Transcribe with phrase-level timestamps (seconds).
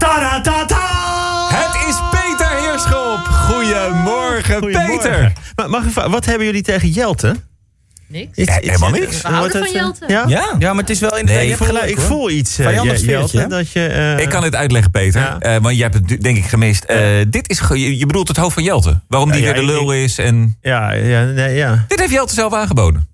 [0.00, 0.86] Ta-da-ta-ta!
[1.56, 3.18] Het is Peter Heerschop.
[3.18, 4.96] Goedemorgen, Goedemorgen.
[4.98, 5.32] Peter.
[5.56, 7.36] Maar mag ik vragen, wat hebben jullie tegen Jelte?
[8.06, 8.30] Niks.
[8.32, 9.22] Ja, helemaal niks.
[9.22, 10.04] We houden van Jelte.
[10.08, 10.24] Ja?
[10.28, 10.54] Ja?
[10.58, 12.30] ja, maar het is wel in de Nee, Ik je voel, hebt gelijk, ik voel
[12.30, 13.46] iets, eh, Jelte, hè?
[13.46, 13.86] dat je...
[13.86, 15.20] eh, Ik kan het uitleggen, Peter.
[15.20, 15.38] Ja.
[15.40, 16.84] Eh, want jij hebt het denk ik gemist.
[16.84, 16.98] Eh,
[17.28, 19.00] dit is, je je bedoelt het hoofd van Jelte.
[19.08, 20.18] Waarom die Ja, weer de lul is.
[20.18, 20.56] En...
[20.60, 21.84] Ja, ja, nee, ja.
[21.88, 23.08] Dit heeft Jelte zelf aangeboden.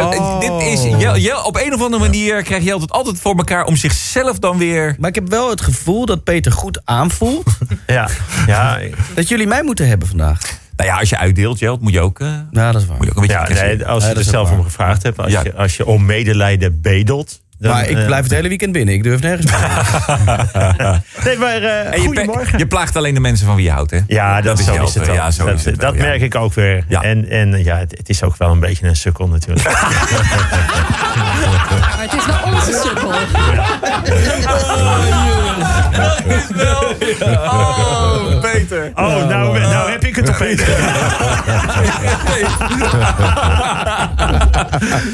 [0.00, 0.40] Oh.
[0.40, 3.64] dit is, Jel, Jel- op een of andere manier krijgt Jelte het altijd voor elkaar
[3.64, 4.96] om zichzelf dan weer...
[4.98, 7.46] Maar ik heb wel het gevoel dat Peter goed aanvoelt
[7.86, 8.08] Ja,
[8.46, 8.78] ja,
[9.14, 10.40] dat jullie mij moeten hebben vandaag.
[10.76, 12.96] Nou ja, als je uitdeelt, Jelte, moet je ook, eh, Ja, dat is waar.
[12.96, 15.32] moet je ook een beetje ja nee, als je er zelf om gevraagd hebt, als,
[15.32, 15.40] Ja.
[15.44, 17.40] je, als je om medelijden bedelt...
[17.62, 18.94] dan, maar ik eh, blijf het hele weekend binnen.
[18.94, 19.60] Ik durf nergens meer.
[21.24, 22.58] Nee, maar eh, je, goedemorgen.
[22.58, 23.98] je plaagt alleen de mensen van wie je houdt, hè?
[24.06, 25.14] Ja, dat, is zo is het wel.
[25.14, 26.06] Ja, zo dat is het wel, dat ja.
[26.06, 26.84] merk ik ook weer.
[26.88, 27.02] Ja.
[27.02, 29.66] En, en ja, het, het is ook wel een beetje een sukkel natuurlijk.
[31.72, 33.12] Maar het is wel onze sukkel.
[37.20, 38.90] Oh, Peter.
[38.94, 40.62] Oh, nou, nou heb ik het opeens.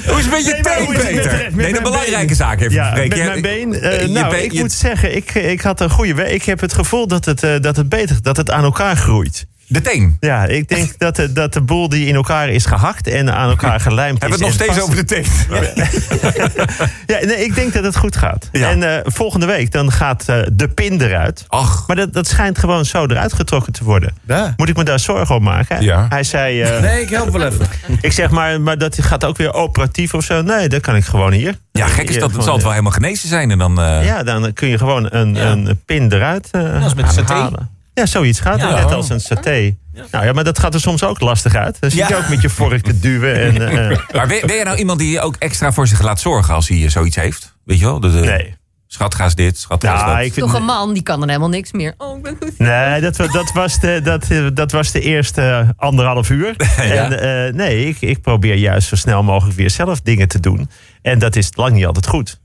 [0.07, 1.49] Hoe is het met je Nee, teen, Peter?
[1.53, 2.37] nee, de belangrijke been?
[2.37, 3.73] zaak even Ja, met mijn been.
[3.73, 6.33] je nou, been- ik je- moet zeggen, ik, ik had een goede.
[6.33, 9.47] Ik heb het gevoel dat het, eh, dat het beter, dat het aan elkaar groeit.
[9.69, 10.17] De teen.
[10.21, 13.49] Ja, ik denk dat de, dat de boel die in elkaar is gehakt en aan
[13.51, 14.51] elkaar gelijmd Hebben we is.
[14.53, 15.27] het nog steeds vast- over de teen?
[17.07, 18.49] Ja, nee, ik denk dat het goed gaat.
[18.53, 18.71] Ja.
[18.71, 21.45] En eh, volgende week dan gaat eh, de pin eruit.
[21.49, 24.15] Ach, Maar dat, dat schijnt gewoon zo eruit getrokken te worden.
[24.27, 24.55] Ja.
[24.57, 25.83] Moet ik me daar zorgen om maken?
[25.83, 26.07] Ja.
[26.09, 27.67] Hij zei, eh, Nee, ik help wel even.
[28.01, 30.43] ik zeg maar, maar dat gaat ook weer operatief of zo.
[30.43, 31.55] Nee, dat kan ik gewoon hier.
[31.73, 32.33] ja, gek is dat.
[32.33, 33.51] Het zal het wel helemaal genezen zijn.
[33.51, 37.29] En dan, eh, Ja, dan kun je gewoon een, een pin eruit eh als met
[37.31, 37.77] halen.
[37.99, 38.71] Ja, zoiets gaat het.
[38.71, 38.75] Ja.
[38.85, 39.77] Net als een saté.
[40.11, 41.81] Nou ja, maar dat gaat er soms ook lastig uit.
[41.81, 42.17] Dan zie je Ja.
[42.17, 43.35] ook met je vork te duwen.
[43.35, 46.55] En, eh, Maar ben, ben jij nou iemand die ook extra voor zich laat zorgen
[46.55, 47.57] als hij eh, zoiets heeft?
[47.65, 48.01] Weet je wel?
[48.01, 48.57] De, de- nee.
[48.91, 50.25] Schat, ga eens dit, schat, ga eens Ja, dat.
[50.25, 51.95] ik vind, Toch een man, die kan dan helemaal niks meer.
[51.99, 52.59] Oh, ik ben goed.
[52.59, 56.55] Nee, dat, dat, was de, dat, eh, dat was de eerste anderhalf uur.
[56.77, 60.71] En eh, nee, ik, ik probeer juist zo snel mogelijk weer zelf dingen te doen.
[61.03, 62.41] En dat is lang niet altijd goed.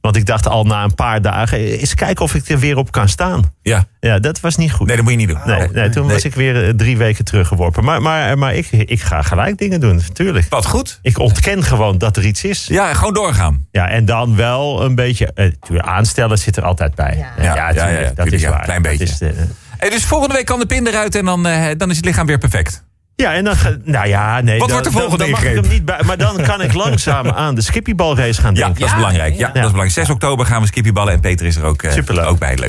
[0.00, 2.76] Want ik dacht al na een paar dagen, eh, eens kijken of ik er weer
[2.76, 3.54] op kan staan.
[3.62, 3.84] Ja.
[4.00, 4.86] Ja, dat was niet goed.
[4.86, 5.40] Nee, dat moet je niet doen.
[5.44, 6.12] Nee, nee, toen Nee.
[6.14, 7.84] was ik weer eh, drie weken teruggeworpen.
[7.84, 10.46] Maar, maar, maar ik, ik ga gelijk dingen doen, natuurlijk.
[10.48, 10.98] Wat goed.
[11.02, 12.66] Ik ontken gewoon dat er iets is.
[12.66, 13.66] Ja, gewoon doorgaan.
[13.70, 15.32] Ja, en dan wel een beetje...
[15.34, 17.16] eh, tuurlijk, aanstellen zit er altijd bij.
[17.16, 17.44] Ja.
[17.44, 18.62] Ja, ja, ja, tuurlijk, ja, dat tuurlijk, is ja, waar.
[18.62, 19.14] klein Dat beetje.
[19.26, 19.34] is
[19.76, 22.26] Hey, dus volgende week kan de pin eruit en dan, eh, dan is het lichaam
[22.26, 22.84] weer perfect.
[23.16, 23.54] Ja, en dan...
[23.84, 24.58] Nou ja, nee.
[24.58, 26.60] Wat dan, wordt de volgende dan, dan mag ik hem niet bij, Maar dan kan
[26.62, 28.80] ik langzaam aan de skippybalrace gaan Ja, denken.
[28.80, 29.32] dat is belangrijk.
[29.32, 29.46] Ja, ja.
[29.46, 29.90] dat is belangrijk.
[29.92, 32.26] 6 oktober gaan we skippyballen en Peter is er ook, Superleuk.
[32.26, 32.56] ook bij.
[32.56, 32.68] Leuk.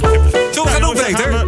[0.52, 1.46] Zullen we gaan doen, Peter?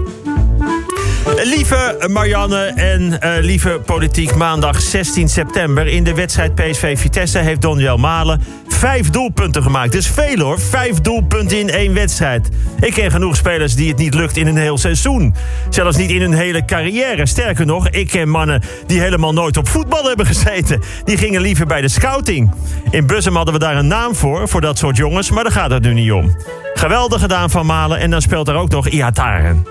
[1.44, 7.38] We- Lieve Marianne en eh, lieve politiek, maandag 16 september in de wedstrijd PSV Vitesse
[7.40, 9.92] heeft Donjel Malen vijf doelpunten gemaakt.
[9.92, 12.50] Dus veel hoor, vijf doelpunten in één wedstrijd.
[12.80, 15.36] Ik ken genoeg spelers die het niet lukt in een heel seizoen.
[15.70, 17.26] Zelfs niet in hun hele carrière.
[17.26, 20.82] Sterker nog, ik ken mannen die helemaal nooit op voetbal hebben gezeten.
[21.04, 22.52] Die gingen liever bij de scouting.
[22.92, 25.72] In Bussum hadden we daar een naam voor, voor dat soort jongens, maar daar gaat
[25.72, 26.36] het nu niet om.
[26.80, 29.66] Geweldig gedaan van Malen en dan speelt er ook nog Ihataren.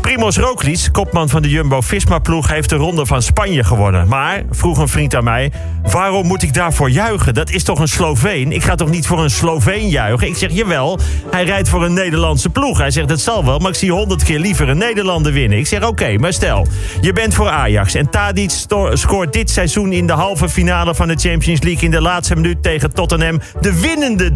[0.00, 2.48] Primoz Roglic, kopman van de Jumbo-Visma-ploeg...
[2.48, 4.08] heeft de ronde van Spanje gewonnen.
[4.08, 5.52] Maar, vroeg een vriend aan mij...
[5.90, 7.34] waarom moet ik daarvoor juichen?
[7.34, 8.52] Dat is toch een Sloveen?
[8.52, 10.28] Ik ga toch niet voor een Sloveen juichen?
[10.28, 10.98] Ik zeg, jawel,
[11.30, 12.78] hij rijdt voor een Nederlandse ploeg.
[12.78, 15.58] Hij zegt, dat zal wel, maar ik zie honderd keer liever een Nederlander winnen.
[15.58, 16.66] Ik zeg, oké, maar stel,
[17.00, 17.94] je bent voor Ajax...
[17.94, 18.50] en Tadic
[18.92, 21.82] scoort dit seizoen in de halve finale van de Champions League...
[21.82, 24.30] in de laatste minuut tegen Tottenham de winnende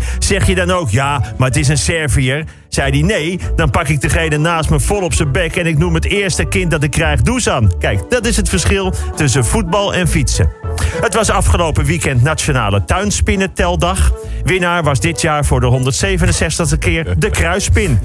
[0.00, 0.04] 3-2.
[0.18, 2.44] Zeg je dan ook, ja, maar is een Serviër...
[2.76, 5.78] Zei hij nee, dan pak ik degene naast me vol op zijn bek en ik
[5.78, 7.72] noem het eerste kind dat ik krijg Dusan.
[7.78, 10.52] Kijk, dat is het verschil tussen voetbal en fietsen.
[11.00, 14.12] Het was afgelopen weekend Nationale Tuinspinnenteldag.
[14.46, 15.92] Winnaar was dit jaar voor de
[16.74, 17.98] 167e keer de kruispin.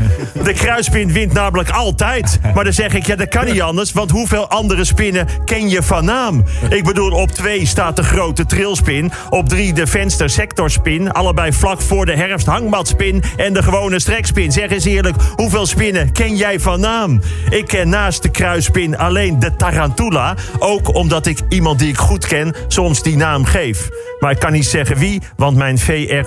[0.43, 2.39] De kruispin wint namelijk altijd.
[2.53, 5.83] Maar dan zeg ik, ja, dat kan niet anders, want hoeveel andere spinnen ken je
[5.83, 6.43] van naam?
[6.69, 12.05] Ik bedoel, op twee staat de grote trilspin, op drie de venstersectorspin, allebei vlak voor
[12.05, 14.51] de herfst hangmatspin en de gewone strekspin.
[14.51, 17.21] Zeg eens eerlijk, hoeveel spinnen ken jij van naam?
[17.49, 20.35] Ik ken naast de kruispin alleen de tarantula.
[20.59, 23.89] Ook omdat ik iemand die ik goed ken soms die naam geef.
[24.19, 25.77] Maar ik kan niet zeggen wie, want mijn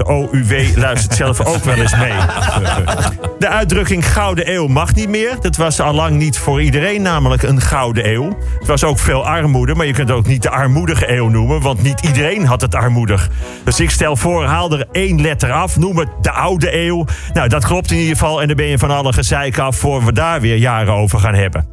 [0.04, 2.12] VROUW luistert zelf ook wel eens mee.
[3.38, 5.36] De uitdrukking Gouden Eeuw mag niet meer.
[5.40, 8.38] Dat was allang niet voor iedereen namelijk een Gouden Eeuw.
[8.58, 11.60] Het was ook veel armoede, maar je kunt het ook niet de armoedige eeuw noemen...
[11.60, 13.30] want niet iedereen had het armoedig.
[13.64, 17.06] Dus ik stel voor, haal er één letter af, noem het de Oude Eeuw.
[17.32, 19.76] Nou, dat klopt in ieder geval en dan ben je van alle gezeik af...
[19.76, 21.66] voor we daar weer jaren over gaan hebben.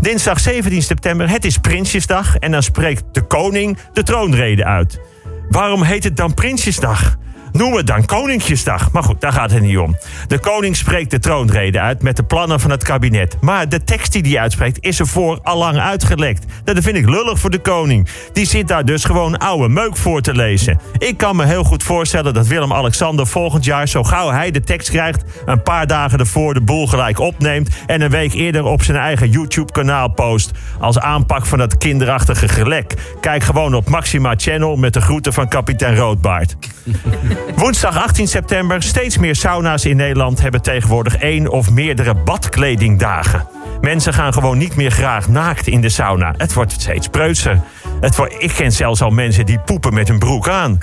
[0.00, 2.36] Dinsdag 17 september, het is Prinsjesdag...
[2.36, 5.00] en dan spreekt de koning de troonrede uit.
[5.48, 7.16] Waarom heet het dan Prinsjesdag?
[7.52, 8.92] Noem het dan Koningsjesdag.
[8.92, 9.96] Maar goed, daar gaat het niet om.
[10.26, 13.36] De koning spreekt de troonrede uit met de plannen van het kabinet.
[13.40, 16.46] Maar de tekst die hij uitspreekt is ervoor al lang uitgelekt.
[16.46, 18.08] Nou, Dat vind ik lullig voor de koning.
[18.32, 20.80] Die zit daar dus gewoon oude meuk voor te lezen.
[20.98, 23.88] Ik kan me heel goed voorstellen dat Willem-Alexander volgend jaar...
[23.88, 27.70] zo gauw hij de tekst krijgt, een paar dagen ervoor de boel gelijk opneemt...
[27.86, 30.50] en een week eerder op zijn eigen YouTube-kanaal post...
[30.80, 32.94] als aanpak van dat kinderachtige gelek.
[33.20, 36.56] Kijk gewoon op Maxima Channel met de groeten van kapitein Roodbaard.
[37.56, 38.82] Woensdag 18 september.
[38.82, 43.48] Steeds meer sauna's in Nederland hebben tegenwoordig één of meerdere badkledingdagen.
[43.80, 46.34] Mensen gaan gewoon niet meer graag naakt in de sauna.
[46.36, 47.60] Het wordt steeds preutser.
[48.00, 50.78] Het ik ken zelfs al mensen die poepen met hun broek aan.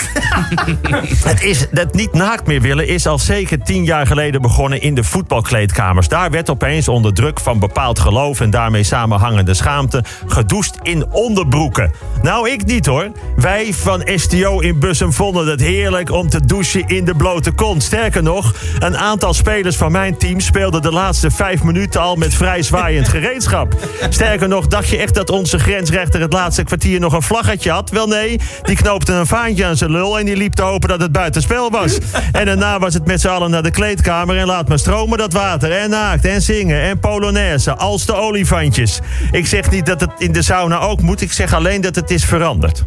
[1.31, 4.95] het, is, het niet naakt meer willen is al zeker tien jaar geleden begonnen in
[4.95, 6.07] de voetbalkleedkamers.
[6.07, 11.91] Daar werd opeens onder druk van bepaald geloof en daarmee samenhangende schaamte gedoucht in onderbroeken.
[12.21, 13.11] Nou, ik niet hoor.
[13.35, 17.83] Wij van STO in Bussum vonden het heerlijk om te douchen in de blote kont.
[17.83, 22.33] Sterker nog, een aantal spelers van mijn team speelden de laatste vijf minuten al met
[22.33, 23.75] vrij zwaaiend gereedschap.
[24.09, 27.89] Sterker nog, dacht je echt dat onze grensrechter het laatste kwartier nog een vlaggetje had?
[27.89, 31.01] Wel nee, die knoopte een vaantje aan zijn lul en die liep te hopen dat
[31.01, 31.97] het buitenspel was.
[32.31, 35.33] En daarna was het met z'n allen naar de kleedkamer en laat maar stromen dat
[35.33, 35.71] water.
[35.71, 38.99] En naakt en zingen en polonaise, als de olifantjes.
[39.31, 42.11] Ik zeg niet dat het in de sauna ook moet, ik zeg alleen dat het
[42.11, 42.85] is veranderd.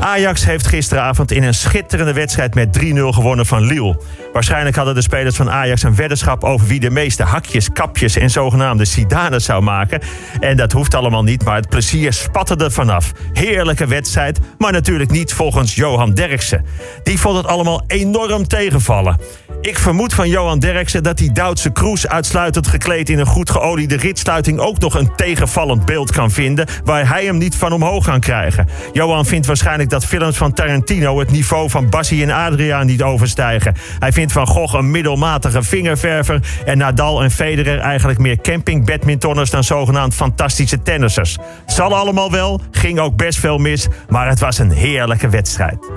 [0.00, 4.00] Ajax heeft gisteravond in een schitterende wedstrijd met 3-0 gewonnen van Lille.
[4.32, 8.30] Waarschijnlijk hadden de spelers van Ajax een weddenschap over wie de meeste hakjes, kapjes en
[8.30, 10.00] zogenaamde sidanes zou maken.
[10.40, 13.12] En dat hoeft allemaal niet, maar het plezier spatte er vanaf.
[13.32, 16.64] Heerlijke wedstrijd, maar natuurlijk niet volgens Johan Derksen.
[17.02, 19.16] Die vond het allemaal enorm tegenvallen.
[19.60, 23.96] Ik vermoed van Johan Derksen dat die Duitse Kroes uitsluitend gekleed in een goed geoliede
[23.96, 28.20] ritsluiting ook nog een tegenvallend beeld kan vinden waar hij hem niet van omhoog kan
[28.20, 28.68] krijgen.
[28.92, 33.74] Johan vindt waarschijnlijk dat films van Tarantino het niveau van Bassie en Adriaan niet overstijgen.
[33.98, 39.64] Hij vindt Van Gogh een middelmatige vingerverver en Nadal en Federer eigenlijk meer camping-badmintonners dan
[39.64, 41.38] zogenaamd fantastische tennissers.
[41.66, 45.90] Zal allemaal wel, ging ook best veel mis, maar het was een heerlijke wedstrijd.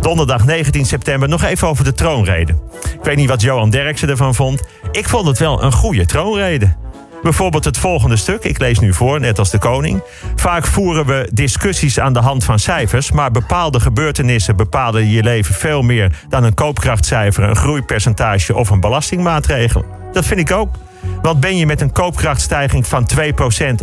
[0.00, 2.52] Donderdag 19 september nog even over de troonrede.
[2.82, 4.62] Ik weet niet wat Johan Derksen ervan vond.
[4.92, 6.85] Ik vond het wel een goede troonrede.
[7.26, 10.02] Bijvoorbeeld het volgende stuk, ik lees nu voor, net als de koning.
[10.36, 15.54] Vaak voeren we discussies aan de hand van cijfers, maar bepaalde gebeurtenissen bepalen je leven
[15.54, 19.84] veel meer dan een koopkrachtcijfer, een groeipercentage of een belastingmaatregel.
[20.12, 20.74] Dat vind ik ook.
[21.22, 23.08] Want ben je met een koopkrachtstijging van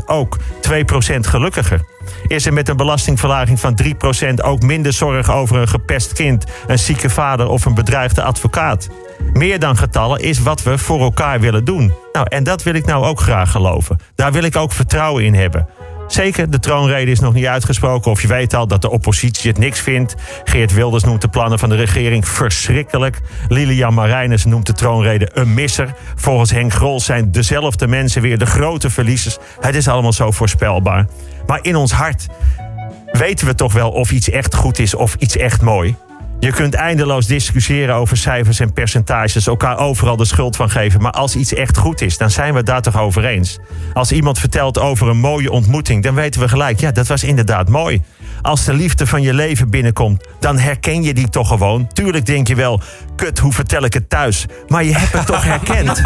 [0.01, 0.79] 2% ook 2%
[1.19, 1.85] gelukkiger?
[2.27, 3.87] Is er met een belastingverlaging van 3%
[4.43, 8.89] ook minder zorg over een gepest kind, een zieke vader of een bedreigde advocaat?
[9.33, 11.93] Meer dan getallen is wat we voor elkaar willen doen.
[12.13, 13.99] Nou, en dat wil ik nou ook graag geloven.
[14.15, 15.67] Daar wil ik ook vertrouwen in hebben.
[16.07, 18.11] Zeker, de troonrede is nog niet uitgesproken.
[18.11, 20.15] Of je weet al dat de oppositie het niks vindt.
[20.43, 23.21] Geert Wilders noemt de plannen van de regering verschrikkelijk.
[23.47, 25.93] Lilian Marijnissen noemt de troonrede een misser.
[26.15, 29.37] Volgens Henk Grol zijn dezelfde mensen weer de grote verliezers.
[29.59, 31.07] Het is allemaal zo voorspelbaar.
[31.45, 32.27] Maar in ons hart
[33.11, 35.95] weten we toch wel of iets echt goed is of iets echt mooi.
[36.43, 41.01] Je kunt eindeloos discussiëren over cijfers en percentages, elkaar overal de schuld van geven.
[41.01, 43.59] Maar als iets echt goed is, dan zijn we daar toch over eens.
[43.93, 47.69] Als iemand vertelt over een mooie ontmoeting, dan weten we gelijk, ja, dat was inderdaad
[47.69, 48.01] mooi.
[48.43, 51.87] Als de liefde van je leven binnenkomt, dan herken je die toch gewoon.
[51.87, 52.81] Tuurlijk denk je wel,
[53.15, 54.45] kut, hoe vertel ik het thuis?
[54.67, 56.01] Maar je hebt het toch herkend.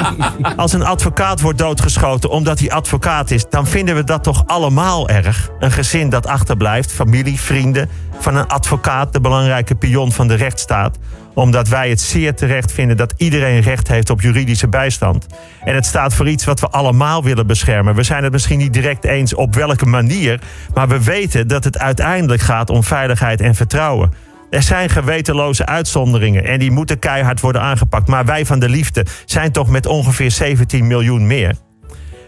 [0.56, 5.08] Als een advocaat wordt doodgeschoten omdat hij advocaat is, dan vinden we dat toch allemaal
[5.08, 5.50] erg.
[5.58, 7.88] Een gezin dat achterblijft, familie, vrienden,
[8.18, 10.98] van een advocaat, de belangrijke pion van de rechtsstaat
[11.36, 15.26] omdat wij het zeer terecht vinden dat iedereen recht heeft op juridische bijstand.
[15.64, 17.94] En het staat voor iets wat we allemaal willen beschermen.
[17.94, 20.40] We zijn het misschien niet direct eens op welke manier,
[20.74, 24.12] maar we weten dat het uiteindelijk gaat om veiligheid en vertrouwen.
[24.50, 28.08] Er zijn gewetenloze uitzonderingen en die moeten keihard worden aangepakt.
[28.08, 31.54] Maar wij van de liefde zijn toch met ongeveer 17 miljoen meer.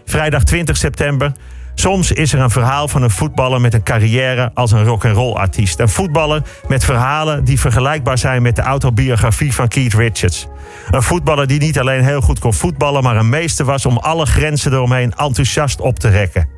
[0.05, 1.31] Vrijdag 20 september.
[1.79, 5.79] Soms is er een verhaal van een voetballer met een carrière als een rock'n'roll artiest.
[5.79, 10.47] Een voetballer met verhalen die vergelijkbaar zijn met de autobiografie van Keith Richards.
[10.89, 14.25] Een voetballer die niet alleen heel goed kon voetballen, maar een meester was om alle
[14.25, 16.49] grenzen eromheen enthousiast op te rekken.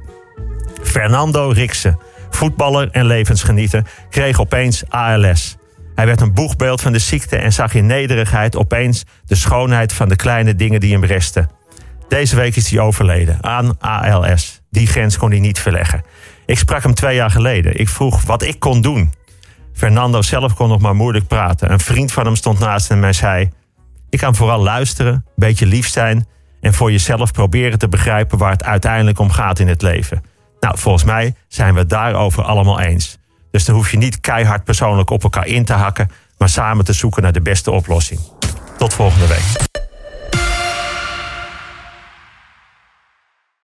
[0.84, 2.00] Fernando Riksen,
[2.30, 5.58] voetballer en levensgenieter, kreeg opeens ALS.
[5.96, 10.10] Hij werd een boegbeeld van de ziekte en zag in nederigheid opeens de schoonheid van
[10.10, 11.61] de kleine dingen die hem resten.
[12.12, 14.62] Deze week is hij overleden aan ALS.
[14.70, 16.04] Die grens kon hij niet verleggen.
[16.46, 17.80] Ik sprak hem twee jaar geleden.
[17.80, 19.14] Ik vroeg wat ik kon doen.
[19.74, 21.72] Fernando zelf kon nog maar moeilijk praten.
[21.72, 23.50] Een vriend van hem stond naast hem en zei:
[24.10, 26.28] Ik kan vooral luisteren, een beetje lief zijn
[26.62, 30.24] en voor jezelf proberen te begrijpen waar het uiteindelijk om gaat in het leven.
[30.60, 33.18] Nou, volgens mij zijn we het daarover allemaal eens.
[33.52, 36.94] Dus dan hoef je niet keihard persoonlijk op elkaar in te hakken, maar samen te
[36.94, 38.20] zoeken naar de beste oplossing.
[38.78, 39.71] Tot volgende week.